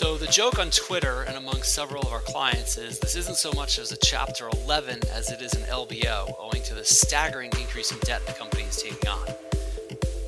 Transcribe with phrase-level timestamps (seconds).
[0.00, 3.50] So, the joke on Twitter and among several of our clients is this isn't so
[3.56, 7.90] much as a Chapter 11 as it is an LBO, owing to the staggering increase
[7.90, 9.26] in debt the company is taking on.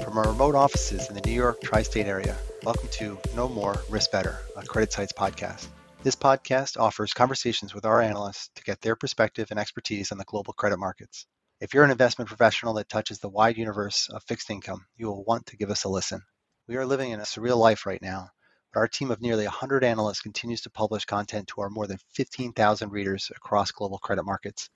[0.02, 3.80] From our remote offices in the New York tri state area, welcome to Know More
[3.88, 5.68] Risk Better, a CreditSights podcast.
[6.02, 10.24] This podcast offers conversations with our analysts to get their perspective and expertise on the
[10.24, 11.26] global credit markets.
[11.60, 15.22] If you're an investment professional that touches the wide universe of fixed income, you will
[15.22, 16.22] want to give us a listen.
[16.66, 18.30] We are living in a surreal life right now
[18.72, 21.98] but our team of nearly 100 analysts continues to publish content to our more than
[22.14, 24.70] 15,000 readers across global credit markets.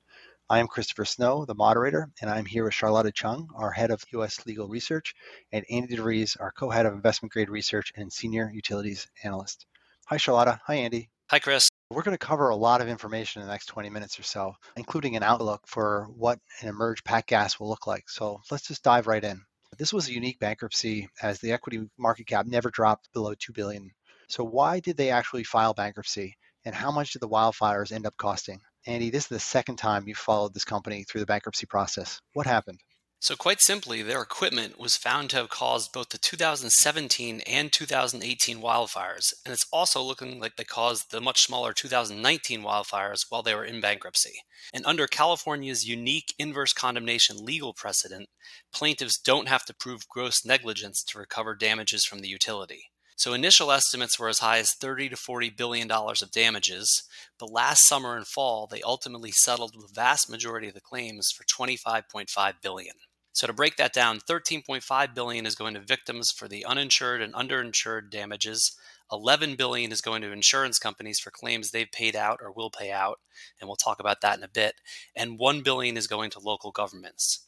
[0.50, 4.02] I am Christopher Snow, the moderator, and I'm here with Charlotta Chung, our head of
[4.12, 4.44] U.S.
[4.44, 5.14] legal research,
[5.52, 9.64] and Andy DeVries, our co-head of investment grade research and senior utilities analyst.
[10.06, 10.60] Hi, Charlotta.
[10.66, 11.08] Hi, Andy.
[11.30, 11.70] Hi, Chris.
[11.90, 14.52] We're going to cover a lot of information in the next 20 minutes or so,
[14.76, 18.10] including an outlook for what an emerged PacGas will look like.
[18.10, 19.40] So let's just dive right in.
[19.76, 23.90] This was a unique bankruptcy as the equity market cap never dropped below 2 billion.
[24.28, 28.16] So why did they actually file bankruptcy and how much did the wildfires end up
[28.16, 28.60] costing?
[28.86, 32.20] Andy, this is the second time you followed this company through the bankruptcy process.
[32.32, 32.80] What happened?
[33.24, 38.58] So, quite simply, their equipment was found to have caused both the 2017 and 2018
[38.58, 43.54] wildfires, and it's also looking like they caused the much smaller 2019 wildfires while they
[43.54, 44.34] were in bankruptcy.
[44.74, 48.28] And under California's unique inverse condemnation legal precedent,
[48.74, 52.90] plaintiffs don't have to prove gross negligence to recover damages from the utility.
[53.16, 57.04] So initial estimates were as high as 30 to 40 billion dollars of damages,
[57.38, 61.44] but last summer and fall they ultimately settled the vast majority of the claims for
[61.44, 62.94] 25.5 billion.
[63.34, 67.34] So to break that down, 13.5 billion is going to victims for the uninsured and
[67.34, 68.76] underinsured damages.
[69.10, 72.92] 11 billion is going to insurance companies for claims they've paid out or will pay
[72.92, 73.18] out,
[73.60, 74.74] and we'll talk about that in a bit.
[75.16, 77.40] And 1 billion is going to local governments.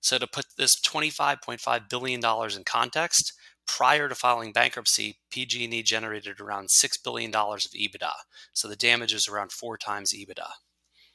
[0.00, 3.32] So to put this 25.5 billion dollars in context,
[3.66, 8.12] prior to filing bankruptcy, PG&E generated around $6 billion of EBITDA.
[8.52, 10.48] So the damage is around 4 times EBITDA.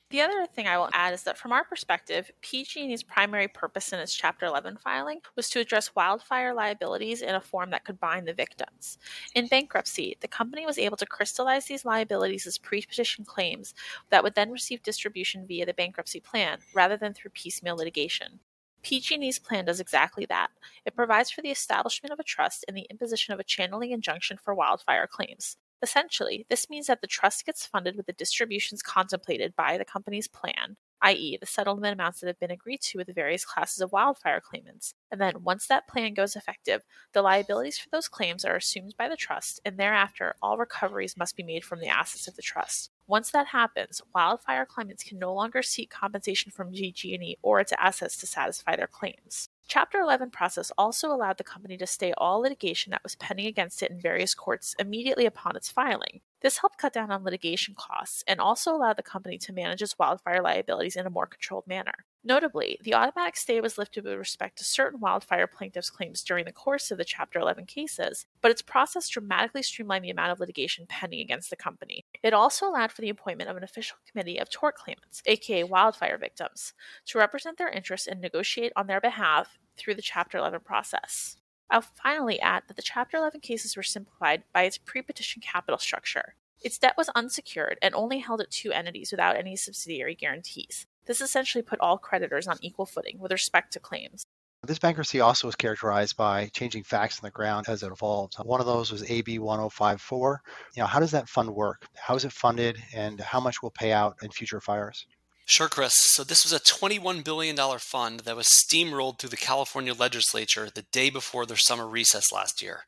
[0.09, 3.99] The other thing I will add is that from our perspective, PG&E's primary purpose in
[3.99, 8.25] its Chapter 11 filing was to address wildfire liabilities in a form that could bind
[8.25, 8.99] the victims.
[9.35, 13.73] In bankruptcy, the company was able to crystallize these liabilities as pre-petition claims
[14.09, 18.39] that would then receive distribution via the bankruptcy plan rather than through piecemeal litigation.
[18.83, 20.51] PG&E's plan does exactly that.
[20.85, 24.37] It provides for the establishment of a trust and the imposition of a channeling injunction
[24.41, 25.57] for wildfire claims.
[25.81, 30.27] Essentially, this means that the trust gets funded with the distributions contemplated by the company's
[30.27, 33.91] plan, i.e., the settlement amounts that have been agreed to with the various classes of
[33.91, 34.95] wildfire claimants.
[35.11, 36.83] And then, once that plan goes effective,
[37.13, 41.35] the liabilities for those claims are assumed by the trust, and thereafter, all recoveries must
[41.35, 42.89] be made from the assets of the trust.
[43.05, 48.17] Once that happens, wildfire claimants can no longer seek compensation from PG&E or its assets
[48.17, 49.49] to satisfy their claims.
[49.67, 53.83] Chapter 11 process also allowed the company to stay all litigation that was pending against
[53.83, 56.21] it in various courts immediately upon its filing.
[56.41, 59.99] This helped cut down on litigation costs and also allowed the company to manage its
[59.99, 62.06] wildfire liabilities in a more controlled manner.
[62.23, 66.51] Notably, the automatic stay was lifted with respect to certain wildfire plaintiffs' claims during the
[66.51, 70.85] course of the Chapter 11 cases, but its process dramatically streamlined the amount of litigation
[70.89, 72.03] pending against the company.
[72.23, 76.17] It also allowed for the appointment of an official committee of tort claimants, aka wildfire
[76.17, 76.73] victims,
[77.05, 81.37] to represent their interests and negotiate on their behalf through the Chapter 11 process.
[81.69, 85.77] I'll finally add that the Chapter 11 cases were simplified by its pre petition capital
[85.77, 86.35] structure.
[86.61, 90.87] Its debt was unsecured and only held at two entities without any subsidiary guarantees.
[91.07, 94.23] This essentially put all creditors on equal footing with respect to claims.
[94.63, 98.35] This bankruptcy also was characterized by changing facts on the ground as it evolved.
[98.43, 100.41] One of those was AB 1054.
[100.75, 101.87] You know, how does that fund work?
[101.95, 105.05] How is it funded and how much will pay out in future fires?
[105.45, 105.93] Sure, Chris.
[105.95, 110.85] So, this was a $21 billion fund that was steamrolled through the California legislature the
[110.91, 112.81] day before their summer recess last year.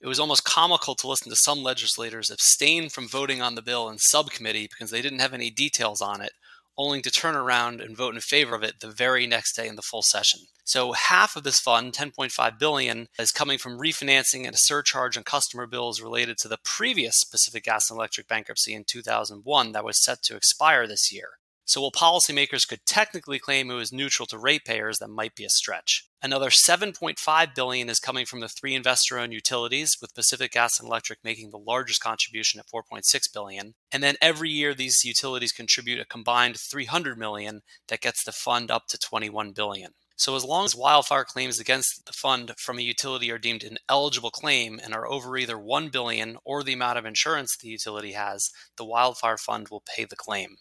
[0.00, 3.88] It was almost comical to listen to some legislators abstain from voting on the bill
[3.88, 6.30] in subcommittee because they didn't have any details on it,
[6.76, 9.76] only to turn around and vote in favor of it the very next day in
[9.76, 10.40] the full session.
[10.64, 15.22] So half of this fund, 10.5 billion, is coming from refinancing and a surcharge on
[15.22, 20.02] customer bills related to the previous Pacific Gas and Electric bankruptcy in 2001 that was
[20.02, 21.28] set to expire this year.
[21.66, 25.50] So while policymakers could technically claim it was neutral to ratepayers, that might be a
[25.50, 26.06] stretch.
[26.22, 31.24] Another 7.5 billion is coming from the three investor-owned utilities, with Pacific Gas and Electric
[31.24, 33.74] making the largest contribution at 4.6 billion.
[33.90, 38.70] And then every year these utilities contribute a combined 300 million that gets the fund
[38.70, 39.92] up to 21 billion.
[40.16, 43.78] So, as long as wildfire claims against the fund from a utility are deemed an
[43.88, 48.12] eligible claim and are over either 1 billion or the amount of insurance the utility
[48.12, 50.58] has, the wildfire fund will pay the claim.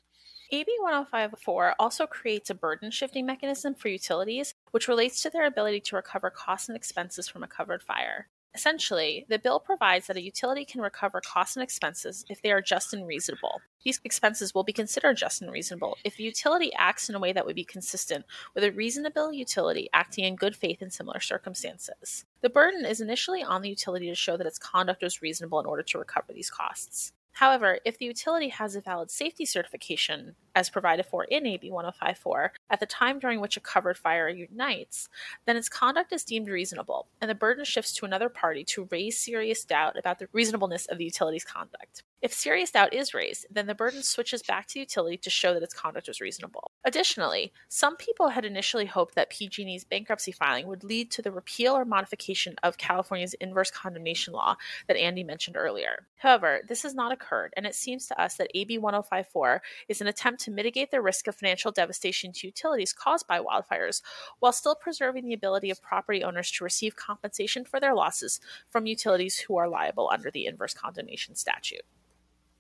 [0.51, 5.80] AB 1054 also creates a burden shifting mechanism for utilities, which relates to their ability
[5.80, 8.28] to recover costs and expenses from a covered fire.
[8.56, 12.62] Essentially, the bill provides that a utility can recover costs and expenses if they are
[12.62, 13.62] just and reasonable.
[13.84, 17.34] These expenses will be considered just and reasonable if the utility acts in a way
[17.34, 22.25] that would be consistent with a reasonable utility acting in good faith in similar circumstances.
[22.42, 25.66] The burden is initially on the utility to show that its conduct was reasonable in
[25.66, 27.12] order to recover these costs.
[27.34, 32.54] However, if the utility has a valid safety certification, as provided for in AB 1054,
[32.70, 35.10] at the time during which a covered fire ignites,
[35.46, 39.20] then its conduct is deemed reasonable, and the burden shifts to another party to raise
[39.20, 42.04] serious doubt about the reasonableness of the utility's conduct.
[42.24, 45.62] If serious doubt is raised, then the burden switches back to utility to show that
[45.62, 46.72] its conduct was reasonable.
[46.86, 51.74] Additionally, some people had initially hoped that PG&E's bankruptcy filing would lead to the repeal
[51.74, 54.56] or modification of California's inverse condemnation law
[54.88, 56.08] that Andy mentioned earlier.
[56.16, 60.08] However, this has not occurred, and it seems to us that AB 1054 is an
[60.08, 64.02] attempt to mitigate the risk of financial devastation to utilities caused by wildfires
[64.40, 68.40] while still preserving the ability of property owners to receive compensation for their losses
[68.70, 71.81] from utilities who are liable under the inverse condemnation statute.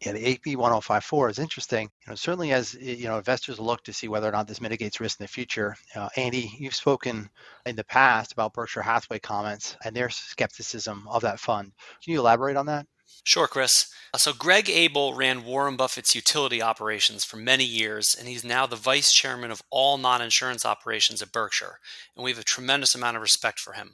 [0.05, 1.89] Yeah, the AB 1054 is interesting.
[2.05, 4.99] You know, certainly as you know, investors look to see whether or not this mitigates
[4.99, 5.77] risk in the future.
[5.95, 7.29] Uh, Andy, you've spoken
[7.65, 11.71] in the past about Berkshire Hathaway comments and their skepticism of that fund.
[12.03, 12.85] Can you elaborate on that?
[13.23, 13.93] Sure, Chris.
[14.13, 18.65] Uh, so, Greg Abel ran Warren Buffett's utility operations for many years, and he's now
[18.65, 21.79] the vice chairman of all non insurance operations at Berkshire.
[22.15, 23.91] And we have a tremendous amount of respect for him.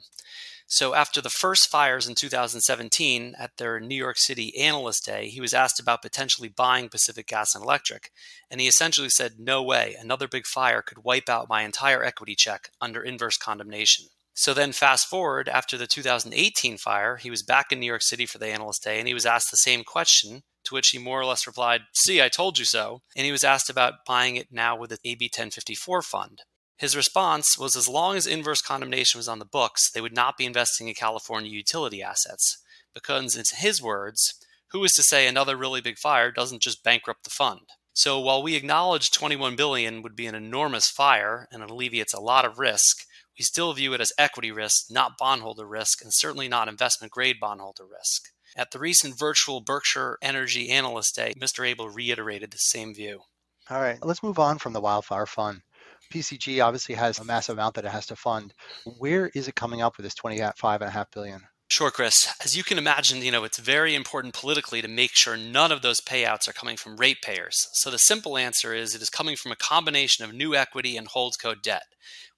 [0.72, 5.40] So, after the first fires in 2017 at their New York City Analyst Day, he
[5.40, 8.12] was asked about potentially buying Pacific Gas and Electric.
[8.48, 12.36] And he essentially said, No way, another big fire could wipe out my entire equity
[12.36, 14.06] check under inverse condemnation.
[14.34, 18.24] So then, fast forward after the 2018 fire, he was back in New York City
[18.24, 21.20] for the Analyst Day and he was asked the same question, to which he more
[21.20, 23.02] or less replied, See, I told you so.
[23.16, 26.42] And he was asked about buying it now with the AB 1054 fund.
[26.80, 30.38] His response was as long as inverse condemnation was on the books, they would not
[30.38, 32.56] be investing in California utility assets.
[32.94, 34.32] Because, in his words,
[34.68, 37.60] who is to say another really big fire doesn't just bankrupt the fund?
[37.92, 42.20] So while we acknowledge 21 billion would be an enormous fire and it alleviates a
[42.20, 43.04] lot of risk,
[43.38, 47.36] we still view it as equity risk, not bondholder risk, and certainly not investment grade
[47.38, 48.30] bondholder risk.
[48.56, 51.68] At the recent virtual Berkshire Energy Analyst Day, Mr.
[51.68, 53.20] Abel reiterated the same view.
[53.68, 55.60] All right, let's move on from the wildfire fund.
[56.10, 58.52] PCG obviously has a massive amount that it has to fund.
[58.98, 61.42] Where is it coming up with this 25.5 billion?
[61.70, 62.26] Sure, Chris.
[62.44, 65.82] As you can imagine, you know, it's very important politically to make sure none of
[65.82, 67.68] those payouts are coming from ratepayers.
[67.74, 71.08] So the simple answer is it is coming from a combination of new equity and
[71.08, 71.84] holdco debt,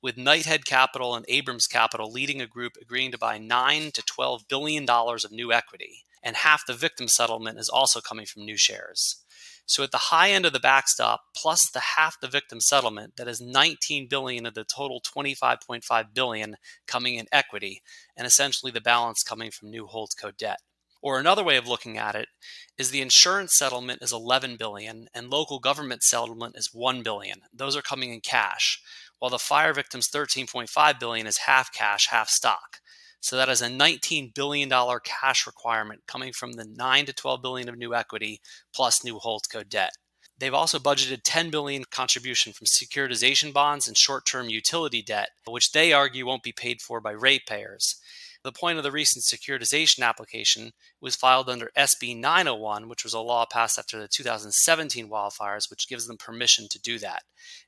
[0.03, 4.49] with Knighthead Capital and Abrams Capital leading a group agreeing to buy 9 to 12
[4.49, 8.59] billion dollars of new equity, and half the victim settlement is also coming from new
[8.59, 9.22] shares.
[9.67, 13.29] So at the high end of the backstop, plus the half the victim settlement, that
[13.29, 16.57] is 19 billion of the total 25.5 billion
[16.87, 17.83] coming in equity,
[18.17, 20.59] and essentially the balance coming from new holdco debt.
[21.01, 22.29] Or another way of looking at it
[22.79, 27.41] is the insurance settlement is 11 billion and local government settlement is 1 billion.
[27.53, 28.81] Those are coming in cash,
[29.19, 32.79] while the fire victims 13.5 billion is half cash, half stock.
[33.23, 34.69] So that is a $19 billion
[35.05, 38.41] cash requirement coming from the 9 to 12 billion of new equity
[38.75, 39.93] plus new holdco debt.
[40.39, 45.93] They've also budgeted 10 billion contribution from securitization bonds and short-term utility debt, which they
[45.93, 47.95] argue won't be paid for by ratepayers.
[48.43, 53.21] The point of the recent securitization application was filed under SB 901, which was a
[53.21, 57.23] law passed after the 2017 wildfires, which gives them permission to do that.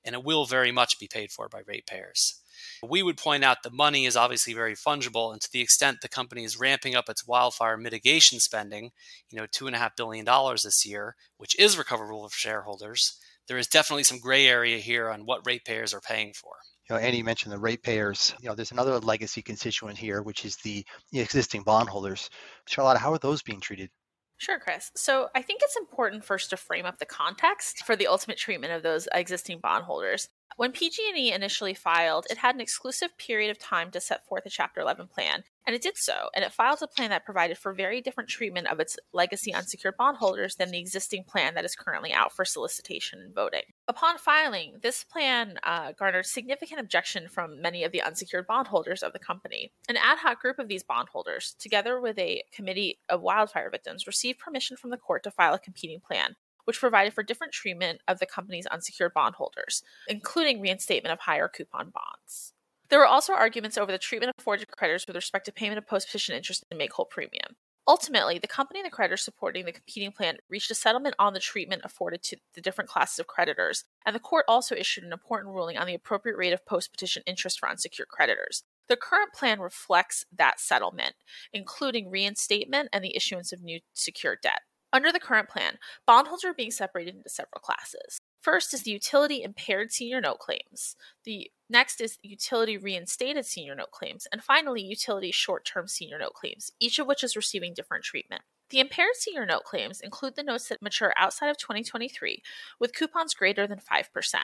[0.05, 2.41] And it will very much be paid for by ratepayers.
[2.85, 6.09] We would point out that money is obviously very fungible, and to the extent the
[6.09, 8.91] company is ramping up its wildfire mitigation spending,
[9.31, 13.19] you know, two and a half billion dollars this year, which is recoverable for shareholders,
[13.49, 16.53] there is definitely some gray area here on what ratepayers are paying for.
[16.89, 18.35] You know, Andy mentioned the ratepayers.
[18.41, 22.29] You know, there's another legacy constituent here, which is the, the existing bondholders.
[22.67, 23.91] Charlotte, how are those being treated?
[24.37, 24.91] Sure, Chris.
[24.97, 28.73] So I think it's important first to frame up the context for the ultimate treatment
[28.73, 30.29] of those existing bondholders.
[30.57, 34.51] When PG&E initially filed, it had an exclusive period of time to set forth a
[34.51, 37.73] Chapter 11 plan, and it did so, and it filed a plan that provided for
[37.73, 42.13] very different treatment of its legacy unsecured bondholders than the existing plan that is currently
[42.13, 43.63] out for solicitation and voting.
[43.89, 49.13] Upon filing, this plan uh, garnered significant objection from many of the unsecured bondholders of
[49.13, 49.73] the company.
[49.89, 54.39] An ad hoc group of these bondholders, together with a committee of wildfire victims, received
[54.39, 58.19] permission from the court to file a competing plan, which provided for different treatment of
[58.19, 62.53] the company's unsecured bondholders, including reinstatement of higher coupon bonds.
[62.91, 65.87] There were also arguments over the treatment of forged creditors with respect to payment of
[65.87, 67.57] post petition interest and make whole premium.
[67.87, 71.41] Ultimately, the company and the creditors supporting the competing plan reached a settlement on the
[71.41, 75.53] treatment afforded to the different classes of creditors, and the court also issued an important
[75.53, 78.63] ruling on the appropriate rate of post petition interest for unsecured creditors.
[78.89, 81.15] The current plan reflects that settlement,
[81.53, 84.61] including reinstatement and the issuance of new secured debt.
[84.95, 88.21] Under the current plan, bondholders are being separated into several classes.
[88.41, 90.95] First is the utility impaired senior note claims.
[91.25, 96.71] The next is utility reinstated senior note claims, and finally utility short-term senior note claims,
[96.79, 98.43] each of which is receiving different treatment.
[98.71, 102.41] The impaired senior note claims include the notes that mature outside of 2023
[102.79, 104.35] with coupons greater than 5%.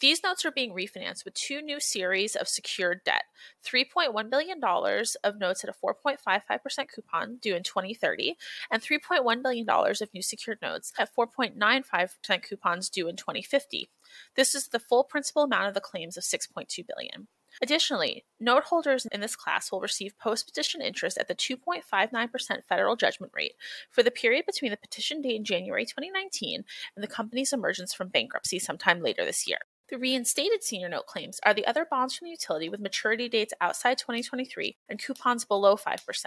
[0.00, 3.24] These notes are being refinanced with two new series of secured debt
[3.62, 8.36] $3.1 billion of notes at a 4.55% coupon due in 2030,
[8.70, 13.90] and $3.1 billion of new secured notes at 4.95% coupons due in 2050.
[14.36, 17.28] This is the full principal amount of the claims of 6.2 billion.
[17.62, 22.96] Additionally, note holders in this class will receive post petition interest at the 2.59% federal
[22.96, 23.54] judgment rate
[23.90, 26.64] for the period between the petition date in January 2019
[26.96, 29.58] and the company's emergence from bankruptcy sometime later this year.
[29.90, 33.52] The reinstated senior note claims are the other bonds from the utility with maturity dates
[33.60, 36.26] outside 2023 and coupons below 5%.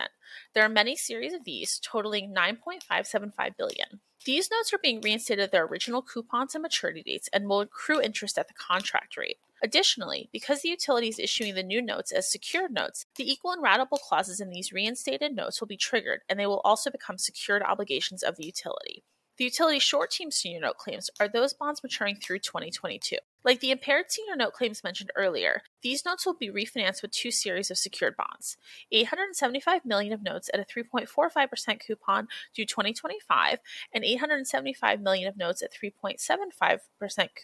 [0.54, 4.02] There are many series of these, totaling 9.575 billion.
[4.26, 8.02] These notes are being reinstated at their original coupons and maturity dates and will accrue
[8.02, 9.38] interest at the contract rate.
[9.64, 13.64] Additionally, because the utility is issuing the new notes as secured notes, the equal and
[13.64, 17.64] ratable clauses in these reinstated notes will be triggered and they will also become secured
[17.64, 19.06] obligations of the utility.
[19.38, 23.16] The utility short term senior note claims are those bonds maturing through 2022.
[23.44, 27.30] Like the impaired senior note claims mentioned earlier, these notes will be refinanced with two
[27.30, 28.58] series of secured bonds
[28.92, 33.60] 875 million of notes at a 3.45% coupon due 2025
[33.94, 36.80] and 875 million of notes at 3.75%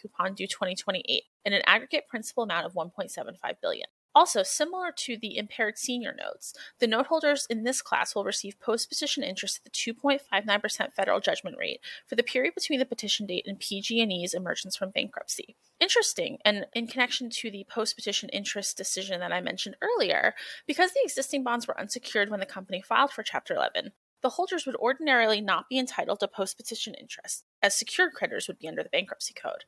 [0.00, 3.86] coupon due 2028 in an aggregate principal amount of 1.75 billion.
[4.14, 8.58] Also, similar to the impaired senior notes, the note holders in this class will receive
[8.58, 13.24] post petition interest at the 2.59% federal judgment rate for the period between the petition
[13.26, 15.54] date and PG&E's emergence from bankruptcy.
[15.78, 20.34] Interesting, and in connection to the post petition interest decision that I mentioned earlier,
[20.66, 24.66] because the existing bonds were unsecured when the company filed for Chapter 11, the holders
[24.66, 28.82] would ordinarily not be entitled to post petition interest, as secured creditors would be under
[28.82, 29.64] the bankruptcy code.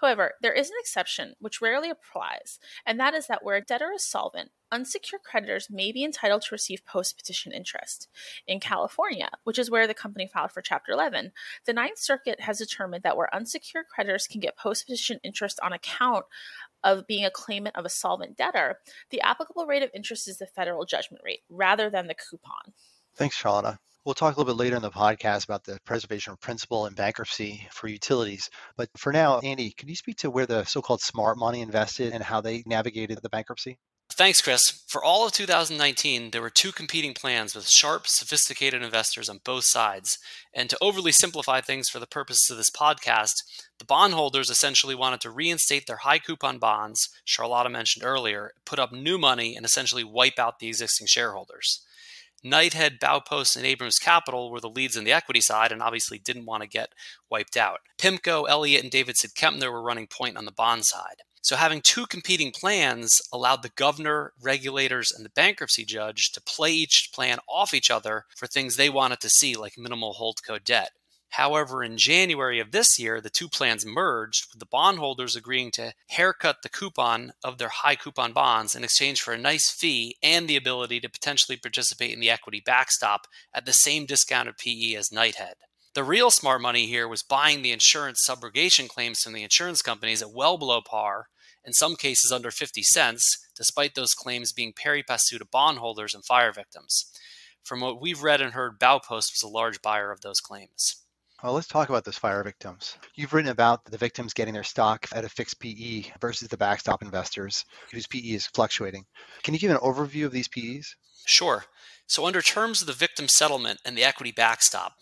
[0.00, 3.92] However, there is an exception which rarely applies, and that is that where a debtor
[3.94, 8.08] is solvent, unsecured creditors may be entitled to receive post petition interest.
[8.46, 11.32] In California, which is where the company filed for Chapter 11,
[11.66, 15.72] the Ninth Circuit has determined that where unsecured creditors can get post petition interest on
[15.72, 16.26] account
[16.84, 18.78] of being a claimant of a solvent debtor,
[19.10, 22.72] the applicable rate of interest is the federal judgment rate rather than the coupon.
[23.16, 23.78] Thanks, Charlotta.
[24.06, 26.94] We'll talk a little bit later in the podcast about the preservation of principal and
[26.94, 28.48] bankruptcy for utilities.
[28.76, 32.12] But for now, Andy, can you speak to where the so called smart money invested
[32.12, 33.78] and how they navigated the bankruptcy?
[34.12, 34.84] Thanks, Chris.
[34.86, 39.64] For all of 2019, there were two competing plans with sharp, sophisticated investors on both
[39.64, 40.18] sides.
[40.54, 43.42] And to overly simplify things for the purposes of this podcast,
[43.80, 48.92] the bondholders essentially wanted to reinstate their high coupon bonds, Charlotta mentioned earlier, put up
[48.92, 51.80] new money, and essentially wipe out the existing shareholders.
[52.44, 56.46] Knighthead, Baupost, and Abrams Capital were the leads in the equity side and obviously didn't
[56.46, 56.92] want to get
[57.30, 57.80] wiped out.
[57.98, 61.22] PIMCO, Elliott, and Davidson Kempner were running point on the bond side.
[61.42, 66.72] So having two competing plans allowed the governor, regulators, and the bankruptcy judge to play
[66.72, 70.90] each plan off each other for things they wanted to see, like minimal holdco debt.
[71.30, 75.92] However, in January of this year, the two plans merged, with the bondholders agreeing to
[76.08, 80.48] haircut the coupon of their high coupon bonds in exchange for a nice fee and
[80.48, 85.10] the ability to potentially participate in the equity backstop at the same discounted PE as
[85.10, 85.54] Knighthead.
[85.94, 90.22] The real smart money here was buying the insurance subrogation claims from the insurance companies
[90.22, 91.28] at well below par,
[91.64, 96.24] in some cases under 50 cents, despite those claims being pari passu to bondholders and
[96.24, 97.12] fire victims.
[97.64, 101.02] From what we've read and heard, Baupost was a large buyer of those claims.
[101.42, 102.96] Well, let's talk about those fire victims.
[103.14, 107.02] You've written about the victims getting their stock at a fixed PE versus the backstop
[107.02, 109.04] investors whose PE is fluctuating.
[109.42, 110.96] Can you give an overview of these PEs?
[111.26, 111.66] Sure.
[112.06, 114.94] So, under terms of the victim settlement and the equity backstop,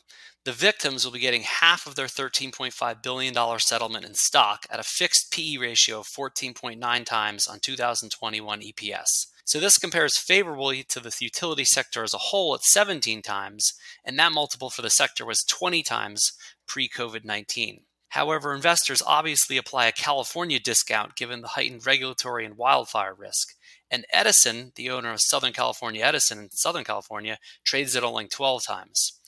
[0.44, 4.82] the victims will be getting half of their $13.5 billion settlement in stock at a
[4.82, 9.26] fixed PE ratio of 14.9 times on 2021 EPS.
[9.44, 13.74] So this compares favorably to the utility sector as a whole at 17 times,
[14.04, 16.32] and that multiple for the sector was 20 times
[16.66, 17.82] pre COVID 19.
[18.08, 23.54] However, investors obviously apply a California discount given the heightened regulatory and wildfire risk.
[23.90, 28.64] And Edison, the owner of Southern California Edison in Southern California, trades at only 12
[28.64, 29.20] times.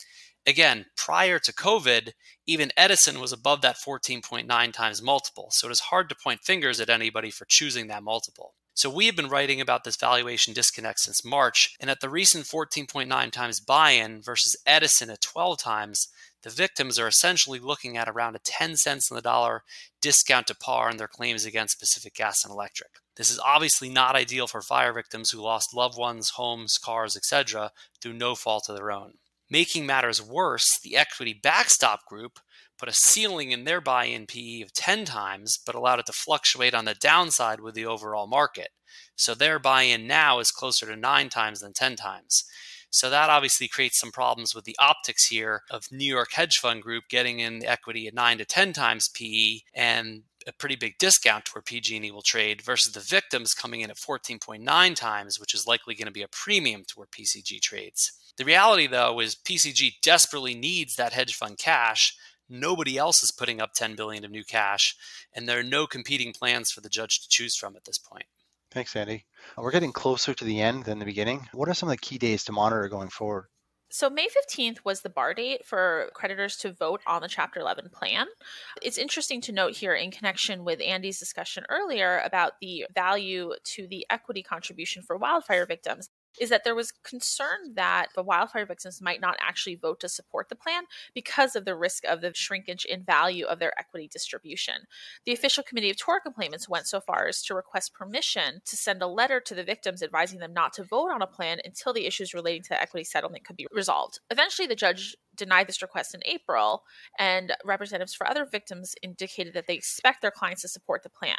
[0.46, 2.12] Again, prior to COVID,
[2.46, 6.80] even Edison was above that 14.9 times multiple, so it is hard to point fingers
[6.80, 8.54] at anybody for choosing that multiple.
[8.76, 12.44] So we have been writing about this valuation disconnect since March, and at the recent
[12.44, 16.08] 14.9 times buy in versus Edison at 12 times,
[16.42, 19.62] the victims are essentially looking at around a 10 cents on the dollar
[20.02, 22.90] discount to par on their claims against Pacific Gas and Electric.
[23.16, 27.70] This is obviously not ideal for fire victims who lost loved ones, homes, cars, etc.,
[28.02, 29.14] through no fault of their own.
[29.48, 32.40] Making matters worse, the equity backstop group
[32.78, 36.12] put a ceiling in their buy in PE of 10 times, but allowed it to
[36.12, 38.68] fluctuate on the downside with the overall market.
[39.16, 42.44] So their buy in now is closer to 9 times than 10 times.
[42.90, 46.82] So that obviously creates some problems with the optics here of New York hedge fund
[46.82, 50.96] group getting in the equity at 9 to 10 times PE and a pretty big
[50.98, 55.54] discount to where PG&E will trade versus the victims coming in at 14.9 times, which
[55.54, 58.12] is likely going to be a premium to where PCG trades.
[58.38, 62.16] The reality, though, is PCG desperately needs that hedge fund cash.
[62.48, 64.96] Nobody else is putting up 10 billion of new cash,
[65.32, 68.26] and there are no competing plans for the judge to choose from at this point.
[68.70, 69.24] Thanks, Andy.
[69.56, 71.48] Uh, we're getting closer to the end than the beginning.
[71.52, 73.46] What are some of the key days to monitor going forward?
[73.88, 77.90] So, May 15th was the bar date for creditors to vote on the Chapter 11
[77.92, 78.26] plan.
[78.82, 83.86] It's interesting to note here, in connection with Andy's discussion earlier about the value to
[83.86, 89.00] the equity contribution for wildfire victims, is that there was concern that the wildfire victims
[89.00, 92.84] might not actually vote to support the plan because of the risk of the shrinkage
[92.84, 94.74] in value of their equity distribution.
[95.24, 99.02] The official committee of tort complainants went so far as to request permission to send
[99.02, 102.06] a letter to the victims advising them not to vote on a plan until the
[102.06, 104.20] issues relating to the equity settlement could be resolved.
[104.30, 106.82] Eventually, the judge denied this request in April,
[107.18, 111.36] and representatives for other victims indicated that they expect their clients to support the plan.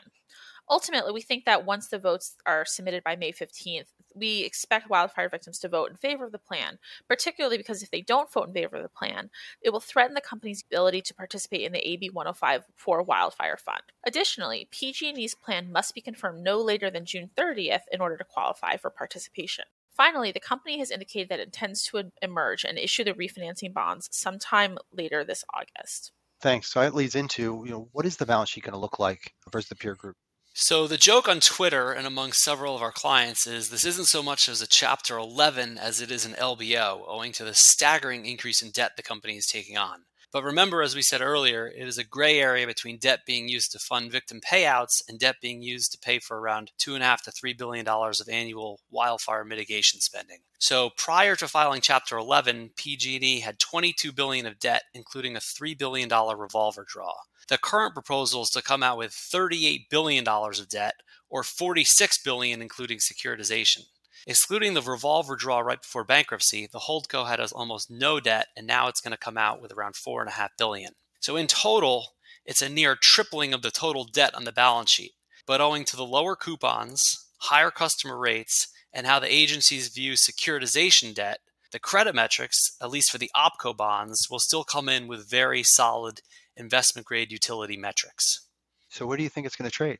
[0.70, 5.29] Ultimately, we think that once the votes are submitted by May 15th, we expect wildfire
[5.29, 8.53] victims to vote in favor of the plan, particularly because if they don't vote in
[8.53, 9.29] favor of the plan,
[9.62, 13.81] it will threaten the company's ability to participate in the AB 105 Wildfire Fund.
[14.05, 18.77] Additionally, PG&E's plan must be confirmed no later than June 30th in order to qualify
[18.77, 19.65] for participation.
[19.95, 24.07] Finally, the company has indicated that it intends to emerge and issue the refinancing bonds
[24.12, 26.12] sometime later this August.
[26.39, 26.71] Thanks.
[26.71, 29.33] So that leads into, you know, what is the balance sheet going to look like
[29.51, 30.15] versus the peer group?
[30.60, 34.24] So the joke on Twitter and among several of our clients is this isn't so
[34.24, 38.64] much as a Chapter 11 as it is an LBO, owing to the staggering increase
[38.64, 40.00] in debt the company is taking on.
[40.38, 43.72] But remember, as we said earlier, it is a gray area between debt being used
[43.72, 47.08] to fund victim payouts and debt being used to pay for around two and a
[47.08, 50.41] half to three billion dollars of annual wildfire mitigation spending.
[50.60, 55.73] So prior to filing Chapter 11, PG&E had 22 billion of debt, including a three
[55.73, 57.13] billion dollar revolver draw.
[57.50, 62.62] The current proposal is to come out with $38 billion of debt, or 46 billion
[62.62, 63.86] including securitization.
[64.30, 68.90] Excluding the revolver draw right before bankruptcy, the holdco had almost no debt, and now
[68.90, 70.92] it's going to come out with around four and a half billion.
[71.22, 72.10] So in total,
[72.46, 75.13] it's a near tripling of the total debt on the balance sheet.
[75.46, 81.16] But owing to the lower coupons, higher customer rates, and how the agencies view securitization
[81.16, 81.40] debt,
[81.72, 85.63] the credit metrics, at least for the OPCO bonds, will still come in with very
[85.63, 86.20] solid
[86.58, 88.42] investment grade utility metrics.
[88.90, 90.00] So, where do you think it's going to trade?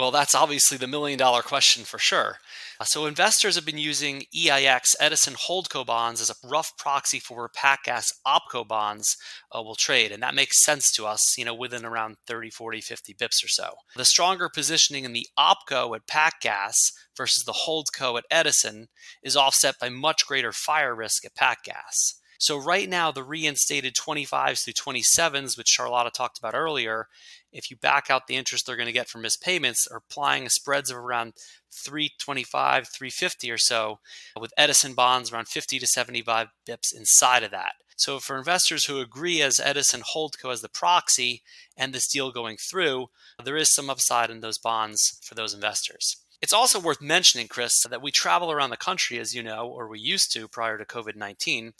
[0.00, 2.38] Well, that's obviously the million dollar question for sure.
[2.80, 7.36] Uh, so, investors have been using EIX Edison Holdco bonds as a rough proxy for
[7.36, 9.18] where PacGas OPCO bonds
[9.54, 10.10] uh, will trade.
[10.10, 13.48] And that makes sense to us, you know, within around 30, 40, 50 bips or
[13.48, 13.74] so.
[13.94, 18.88] The stronger positioning in the OPCO at PacGas versus the Holdco at Edison
[19.22, 22.14] is offset by much greater fire risk at PacGas.
[22.40, 27.06] So right now, the reinstated 25s through 27s, which Charlotta talked about earlier,
[27.52, 30.48] if you back out the interest they're going to get from missed payments, are applying
[30.48, 31.34] spreads of around
[31.72, 33.98] 325, 350 or so,
[34.38, 37.72] with Edison bonds around 50 to 75 bips inside of that.
[37.96, 41.42] So for investors who agree as Edison Holdco as the proxy
[41.76, 43.10] and this deal going through,
[43.44, 46.16] there is some upside in those bonds for those investors.
[46.42, 49.88] It's also worth mentioning, Chris, that we travel around the country, as you know, or
[49.88, 51.72] we used to prior to COVID 19.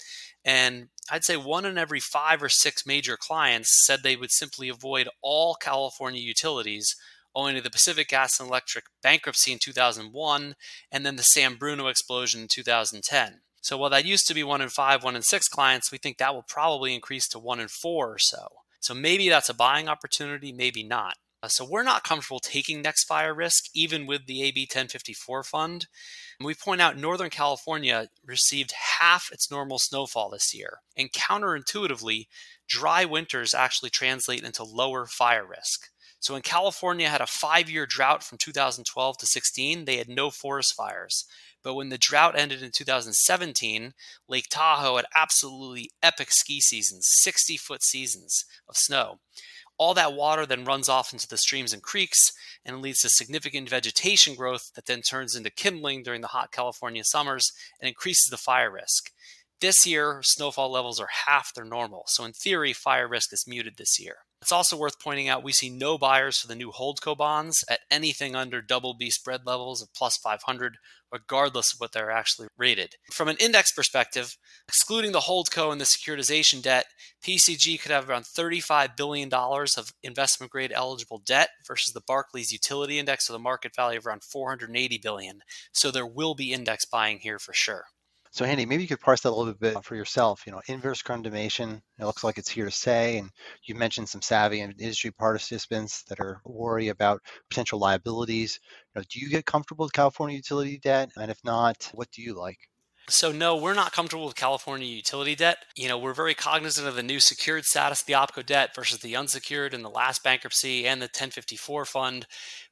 [0.45, 4.69] And I'd say one in every five or six major clients said they would simply
[4.69, 6.95] avoid all California utilities
[7.35, 10.55] owing to the Pacific Gas and Electric bankruptcy in 2001
[10.91, 13.41] and then the San Bruno explosion in 2010.
[13.63, 16.19] So while that used to be one in five, one in six clients, we think
[16.19, 18.49] that will probably increase to one in four or so.
[18.81, 21.17] So maybe that's a buying opportunity, maybe not.
[21.43, 25.87] Uh, so we're not comfortable taking next fire risk, even with the AB 1054 fund.
[26.39, 30.79] And we point out Northern California received half its normal snowfall this year.
[30.97, 32.27] And counterintuitively,
[32.69, 35.89] dry winters actually translate into lower fire risk.
[36.21, 40.31] So when California had a five year drought from 2012 to 16, they had no
[40.31, 41.25] forest fires.
[41.63, 43.95] But when the drought ended in 2017,
[44.29, 49.21] Lake Tahoe had absolutely epic ski seasons, 60 foot seasons of snow.
[49.81, 52.35] All that water then runs off into the streams and creeks
[52.67, 57.03] and leads to significant vegetation growth that then turns into kindling during the hot California
[57.03, 59.11] summers and increases the fire risk.
[59.63, 63.79] This year, snowfall levels are half their normal, so in theory, fire risk is muted
[63.79, 64.17] this year.
[64.43, 67.81] It's also worth pointing out we see no buyers for the new Holdco bonds at
[67.91, 70.77] anything under double B spread levels of plus 500,
[71.13, 72.97] regardless of what they're actually rated.
[73.13, 74.37] From an index perspective,
[74.69, 76.87] excluding the Holdco and the securitization debt,
[77.25, 82.99] PCG could have around $35 billion of investment grade eligible debt versus the Barclays Utility
[82.99, 85.41] Index with a market value of around 480 billion.
[85.73, 87.85] So there will be index buying here for sure.
[88.33, 90.45] So Andy, maybe you could parse that a little bit for yourself.
[90.47, 93.19] You know, inverse condemnation, it looks like it's here to stay.
[93.19, 93.31] And
[93.65, 98.61] you mentioned some savvy industry participants that are worried about potential liabilities.
[98.95, 101.11] You know, do you get comfortable with California utility debt?
[101.17, 102.59] And if not, what do you like?
[103.11, 105.59] So no, we're not comfortable with California utility debt.
[105.75, 108.99] You know, we're very cognizant of the new secured status of the OPCO debt versus
[108.99, 112.27] the unsecured in the last bankruptcy and the 1054 fund.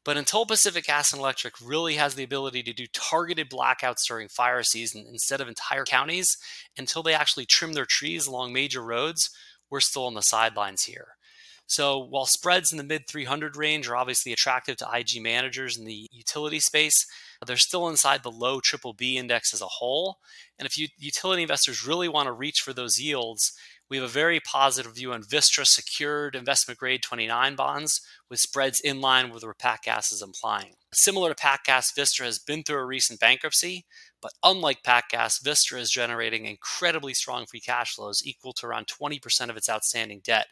[0.09, 4.29] But until Pacific Gas and Electric really has the ability to do targeted blackouts during
[4.29, 6.39] fire season instead of entire counties,
[6.79, 9.29] until they actually trim their trees along major roads,
[9.69, 11.09] we're still on the sidelines here.
[11.67, 15.85] So while spreads in the mid 300 range are obviously attractive to IG managers in
[15.85, 17.07] the utility space,
[17.47, 20.21] they're still inside the low triple B index as a whole.
[20.59, 23.53] And if you, utility investors really want to reach for those yields,
[23.89, 28.81] we have a very positive view on Vistra secured investment grade 29 bonds with spreads
[28.81, 30.75] in line with what PacGas is implying.
[30.93, 33.87] Similar to PacGas, Vistra has been through a recent bankruptcy,
[34.21, 39.51] but unlike PacGas, Vistra is generating incredibly strong free cash flows equal to around 20%
[39.51, 40.47] of its outstanding debt,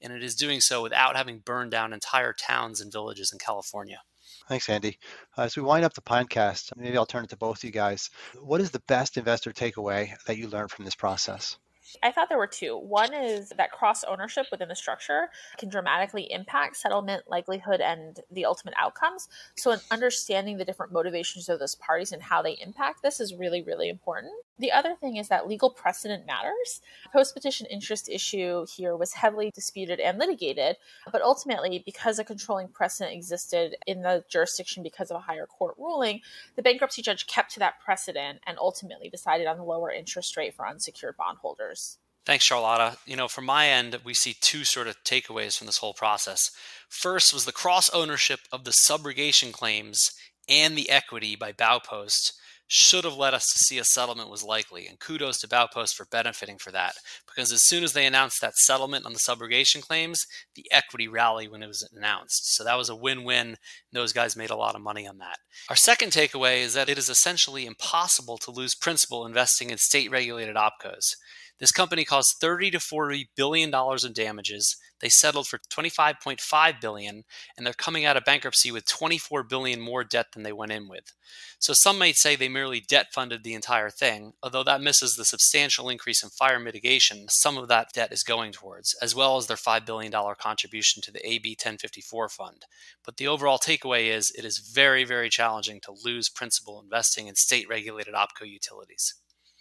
[0.00, 4.00] and it is doing so without having burned down entire towns and villages in California.
[4.48, 4.98] Thanks, Andy.
[5.36, 7.70] Uh, as we wind up the podcast, maybe I'll turn it to both of you
[7.70, 8.10] guys.
[8.40, 11.56] What is the best investor takeaway that you learned from this process?
[12.02, 12.76] I thought there were two.
[12.76, 18.44] One is that cross ownership within the structure can dramatically impact settlement likelihood and the
[18.44, 19.28] ultimate outcomes.
[19.56, 23.34] So, in understanding the different motivations of those parties and how they impact this is
[23.34, 24.32] really, really important.
[24.60, 26.82] The other thing is that legal precedent matters.
[27.14, 30.76] Post petition interest issue here was heavily disputed and litigated,
[31.10, 35.76] but ultimately, because a controlling precedent existed in the jurisdiction because of a higher court
[35.78, 36.20] ruling,
[36.56, 40.54] the bankruptcy judge kept to that precedent and ultimately decided on the lower interest rate
[40.54, 41.96] for unsecured bondholders.
[42.26, 42.98] Thanks, Charlotta.
[43.06, 46.50] You know, from my end, we see two sort of takeaways from this whole process.
[46.86, 50.12] First was the cross ownership of the subrogation claims
[50.50, 52.34] and the equity by Baupost
[52.72, 54.86] should have led us to see a settlement was likely.
[54.86, 56.94] And kudos to Baupost for benefiting for that.
[57.26, 61.50] Because as soon as they announced that settlement on the subrogation claims, the equity rallied
[61.50, 62.54] when it was announced.
[62.54, 63.56] So that was a win win.
[63.92, 65.38] Those guys made a lot of money on that.
[65.68, 70.08] Our second takeaway is that it is essentially impossible to lose principal investing in state
[70.08, 71.16] regulated opcos.
[71.60, 74.78] This company caused 30 to 40 billion dollars in damages.
[75.00, 77.24] They settled for 25.5 billion
[77.56, 80.88] and they're coming out of bankruptcy with 24 billion more debt than they went in
[80.88, 81.12] with.
[81.58, 85.24] So some might say they merely debt funded the entire thing, although that misses the
[85.26, 89.46] substantial increase in fire mitigation some of that debt is going towards, as well as
[89.46, 92.64] their $5 billion contribution to the AB 1054 fund.
[93.04, 97.34] But the overall takeaway is it is very, very challenging to lose principal investing in
[97.34, 99.14] state regulated OPCO utilities.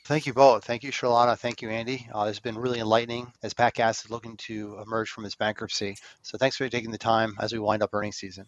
[0.09, 0.65] Thank you both.
[0.65, 1.35] Thank you, Charlotta.
[1.35, 2.07] Thank you, Andy.
[2.11, 5.97] Uh, it's been really enlightening as PacGas is looking to emerge from its bankruptcy.
[6.23, 8.47] So thanks for taking the time as we wind up earnings season.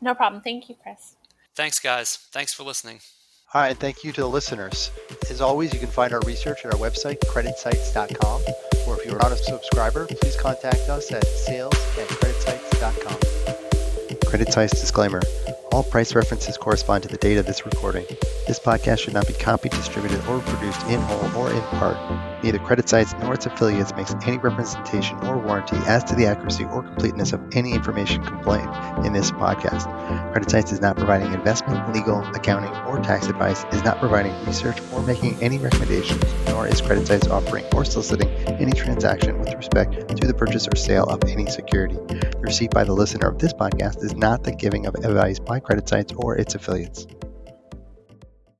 [0.00, 0.42] No problem.
[0.42, 1.14] Thank you, Chris.
[1.54, 2.16] Thanks, guys.
[2.32, 2.98] Thanks for listening.
[3.54, 4.90] All right, thank you to the listeners.
[5.30, 8.42] As always, you can find our research at our website, creditsights.com,
[8.88, 14.18] or if you're not a subscriber, please contact us at sales at creditsights.com.
[14.28, 15.22] Credit Sites disclaimer.
[15.76, 18.06] All price references correspond to the date of this recording.
[18.46, 21.98] This podcast should not be copied, distributed, or produced in whole or in part.
[22.42, 26.82] Neither CreditSights nor its affiliates makes any representation or warranty as to the accuracy or
[26.82, 28.70] completeness of any information complained
[29.04, 29.84] in this podcast.
[30.32, 35.02] CreditSights is not providing investment, legal, accounting, or tax advice, is not providing research or
[35.02, 40.32] making any recommendations, nor is CreditSights offering or soliciting any transaction with respect to the
[40.32, 41.96] purchase or sale of any security.
[41.96, 45.60] The receipt by the listener of this podcast is not the giving of advice by
[45.66, 47.06] CreditSights or its affiliates.